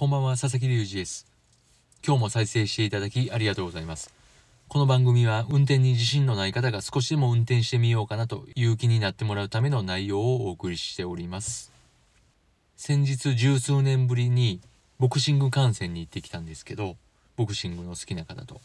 [0.00, 1.26] こんばんは、佐々木隆二です。
[2.02, 4.14] 今日も再生していただきありがとうございます。
[4.66, 11.70] この番組は運転に自信のない方が少しでも運転してみようかなという気になってもらうための内容をお送りしております。
[12.78, 14.62] 先日十数年ぶりに
[14.98, 16.96] ボクシング観戦に行ってきたんですけど、
[17.36, 18.62] ボクシングの好きな方と。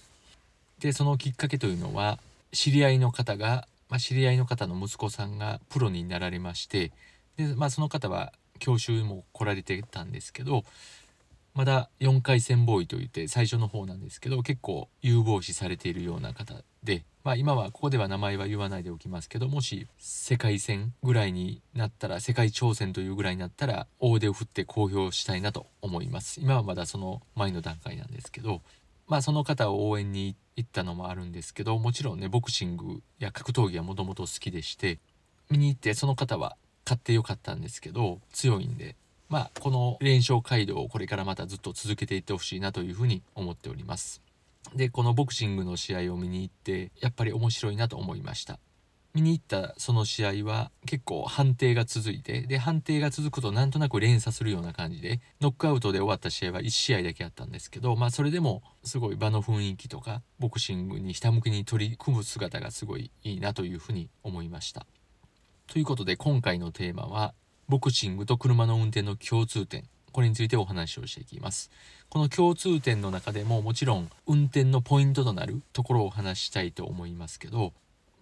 [0.79, 2.17] で、そのきっかけというのは、
[2.53, 6.93] 知り合いの方が、まあ、知り合いの方の息子さんがプロになられまして、
[7.35, 10.63] で、まあ、その方は教習も来られてたんですけど、
[11.55, 16.53] まだ4回戦ボーイといって最初の方なんですけど結構有望視されているような方
[16.83, 28.61] でまあ今はここでは名前は言わないでおきますけどもし世界戦ぐらいになったら世界挑戦というぐらいになったら大手を振って公表したいなと思います今はまだその前の段階なんですけど
[29.07, 34.99] まあその方を応援に行ったのもあるんですけどもちろんねボクシングや格闘技はもともと好きでして
[35.49, 38.97] 見に行ってその方は勝ってよかったんですけど強いんで
[39.29, 44.21] まあ、この連勝街道をこれからまたずっと続けていってほしいなというふうに思っております。
[44.75, 48.59] で、このボクシングの試合を見に行って、やっぱり面白いなと思いました。
[49.15, 64.85] 見に行ったその試合は結構判定が続いて、で、判定が続くとなんとなく連鎖するような感じで、ノックアウトで終わった試合は1試合だけあったんですけど、まあそれでもすごい場の雰囲気とか、ボクシングにひたむきに取り組む姿がすごいいいなというふうに思いました。
[65.67, 67.33] ということで今回のテーマは、
[67.67, 69.83] ボクシングと車の運転の共通点。
[70.11, 71.69] これについてお話をしていきます。
[72.09, 77.73] この共通点の中でももちろん運転のポイントとなるところをお話したいと思いますけど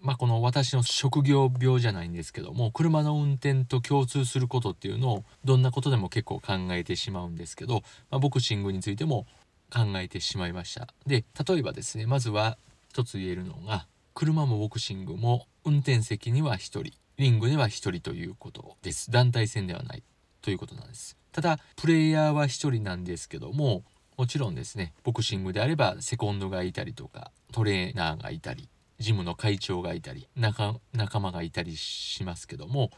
[0.02, 9.28] まあこの私の職業病じゃないんですけども車の運転と共通することっていうのをどんなことでも結構考えてしまうんですけど、まあ、ボクシングについても
[9.72, 10.88] 考えてしまいました。
[11.06, 12.58] で例えばですねまずは
[12.90, 17.03] 一つ言えるのが車もボクシングも運転席には1人。
[17.18, 19.12] リングでは1人ということです。
[19.12, 20.04] 団体戦ではない
[20.42, 21.18] ということなんです。
[21.34, 23.84] ただプレイヤーは1人なんですけども
[24.18, 28.70] もちろんですねボクシングであればセコンドがいたりとかトレーナーがいたり
[29.00, 32.92] ジムの会長がいたり仲仲間がいたりしますけども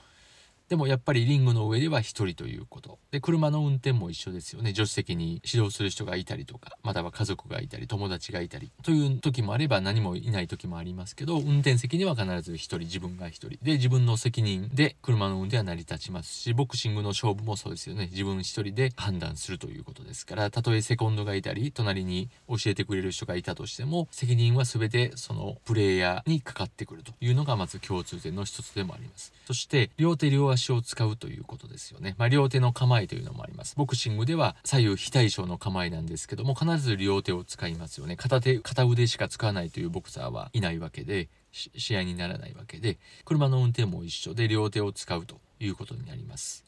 [0.69, 2.99] でもやっぱりリングの上では1人ということ。
[3.11, 4.69] で車の運転も一緒ですよね。
[4.69, 8.71] 助手席に指導する人がいたりとかまたは家族がいたり友達がいたり。
[8.83, 13.49] という時もあれば何もいない時もありますけど運転席には必ず1人自分が1人。
[13.61, 18.07] で自分の責任で車の運転は成り立ちますしボクシングの勝負もそうですよね。
[18.11, 20.49] 自分1人で判断するということですから。
[20.49, 29.33] たとえセコンドがいたり隣に教えてくれる人がいたとしても責任は全てそのプレイヤーにかかってくるというのがまず共通点の一つでもあります。
[29.45, 32.15] そして両手両足を使うということですよね。
[32.17, 33.75] まあ、両手の構えというのもあります。
[33.75, 38.15] ボクシングでは左右非対称の構えなんですけども、必ず両手を使いますよね。
[38.15, 46.65] 片手、片腕しか使わないというボクサーはいないわけで、試合にならないわけで、車の運転も一緒で両手を使うということになります。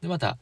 [0.00, 0.38] で、また、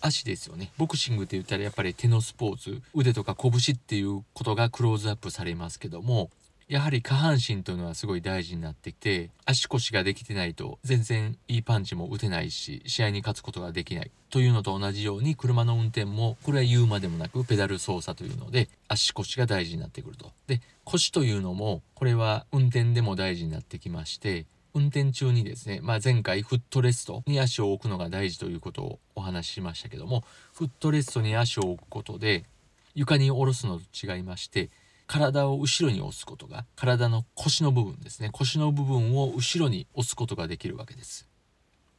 [0.00, 0.70] 足ですよね。
[0.76, 6.30] ボクシングって言ったらやっぱり手のスポーツ、腕とか拳っていうことがクローズアップされますけども、
[6.68, 20.32] やはり下半身というのはすごい大事になってきて足腰ができてないと全然いいパンチも打てないし試合に勝つことができないというのと同じように車の運転もこれは言うまでもなくペダル操作というので足腰が大事になってくると。
[20.46, 32.44] で腰というのもこれは運転でも大事になってきまして運転中にですね、まあ、前回フットレストに足を置くのが大事ということをお話ししましたけどもフットレストに足を置くことで
[32.94, 34.70] 床に下ろすのと違いまして
[35.06, 38.30] 体を後ろに押すことが体の腰の部分ですね。
[38.32, 41.28] 腰の部分を後ろに押すことができるわけです。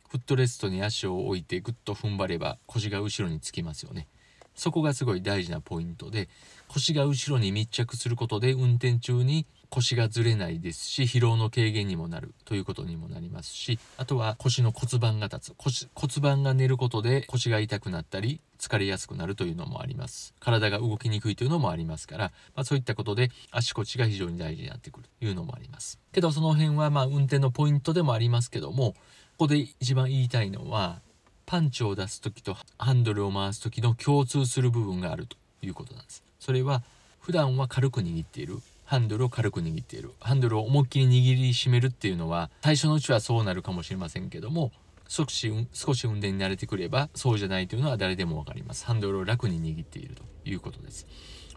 [0.10, 4.08] フットレストに足を置いてグッと踏ん張れば腰が後ろにつきますよね。
[4.56, 6.30] そこがすごい大事なポイントで
[6.70, 15.54] 腰が後ろに密着することで運転中に腰がずれないですし疲労の軽減にもなるということにもなりますしあとは腰の骨盤が立つ。
[15.58, 20.34] 腰骨盤が寝ることで腰が痛くなったり疲れやすくなるというのもあります。
[20.40, 26.00] 体が動きにくいというのもありますから、まあ、そういったことで足腰が非常に大事になってくるというのもあります。
[26.14, 28.98] けどその辺はまあ運転のポイントでもありますけどもこ
[29.40, 31.02] こで一番言いたいのは
[31.46, 36.24] パンチを出す時とハンドルを回す時の共通する部分があるということなんです。
[36.40, 36.82] それは
[37.20, 38.62] 普段は軽く握っている。
[38.86, 40.14] ハンドルを軽く握っている。
[40.20, 44.72] ハンドルを思いっきり握りしめるっていうのは最初のうちはそうなるかもしれませんけども
[45.08, 48.86] 少し少し運転に慣れてくればそうじゃないというのは誰でも分かります。
[48.86, 51.08] ハンドルを楽に握っているということです。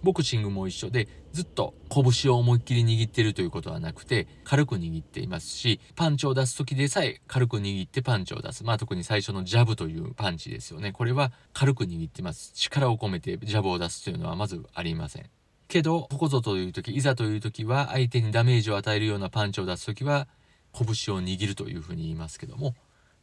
[0.02, 8.64] ボクシングも一緒でずっと拳を思いっきり握っているということはなくて軽く握っていますしパンチを出す時でさえ軽く握ってパンチを出す。
[8.64, 10.92] まあ特に最初のジャブというパンチですよね。
[10.92, 12.52] これは軽く握ってます。
[12.54, 15.37] 力を込めてジャブを出すというのはまずありません。
[15.68, 20.26] けどここぞという時いざという時は相手にダメージを与えるようなパンチを出す時は
[20.72, 22.74] 拳を握るというふうに言いますけども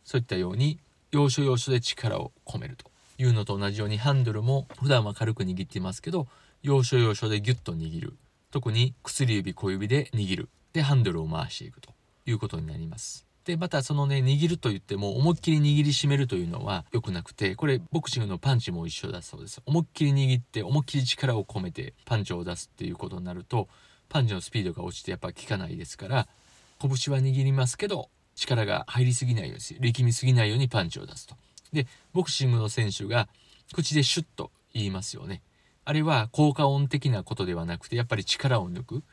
[0.04, 0.80] そういったように
[1.12, 2.96] 要所要所で力を込めると。
[3.18, 6.28] いうのと同じようにハンドルも普段は軽く握っていますけど
[6.64, 8.18] 要所要所でギュッと握る。
[8.52, 10.50] 特に薬指小指で握る。
[10.74, 11.92] でハンドルを回していくと
[12.26, 13.25] いうことになります。
[13.46, 19.62] でまたそのね握ると言っても思いっきり握りしめるというのは良くなくてこれボクシングのパンチも一緒だそうです。
[19.66, 23.68] 思いっきり握って思いっきり力を込めてパンチを出すっていうことになると
[24.10, 26.28] パンチのスピードが落ちてやっぱ効かないですから
[26.82, 31.36] 拳は握りますけど力が入りすぎないように力みすぎないようにパンチを出すと。
[31.72, 33.28] でボクシングの選手が
[33.74, 35.44] 口でシュッと言いますよね。
[35.84, 39.04] あれは効果音的なことではなくてやっぱり力を抜く。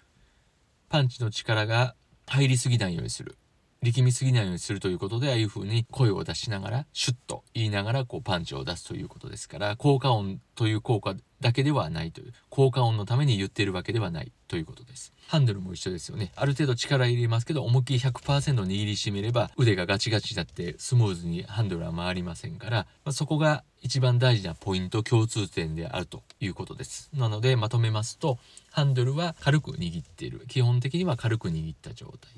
[0.88, 1.94] パンチの力が
[2.26, 3.37] 入りすぎないようにする。
[3.82, 15.12] 力みすぎないようにするということでああいう風に声を出しながらシュッと言いながらこうパンチを出すということですから効果音という効果だけではないという効果音のために言っているわけではないということです。
[15.26, 16.31] ハンドルも一緒ですよね。
[16.37, 27.11] ある程度力入れますけど思いっきり100%握りしめれば腕がガチガチになってスムーズにハンドルは回りませんから、まあ、そこが一番大事なポイント共通点であるということです。
[27.14, 28.38] なのでまとめますと
[28.70, 30.44] ハンドルは軽く握っている。
[30.46, 32.31] 基本的には軽く握った状態。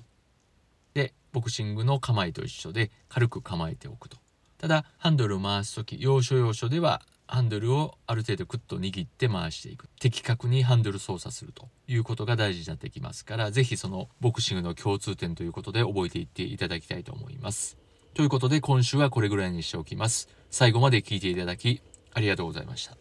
[0.94, 4.16] でボクシングの構えと一緒で軽く構えておくと。
[4.58, 9.88] ただハンドルを回す時要所要所ではハンドルをある程度クッと握って回していく。
[9.98, 17.76] 的確にハンドル操作するということが大事になってきますから是非そのボクシングの共通点ということで覚えていっていただきたいと思います。
[18.14, 20.28] ということで今週はこれぐらいにしておきます。
[20.50, 21.82] 最後まで聞いていただき
[22.12, 22.96] ありがとうございました。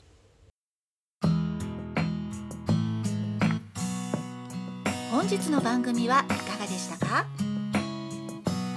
[5.11, 7.52] 本日の番組はいかがでしたか？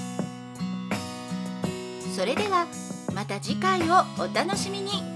[2.15, 2.65] それでは
[3.13, 5.12] また次回をお楽しみに。